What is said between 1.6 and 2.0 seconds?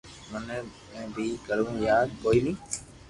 ھي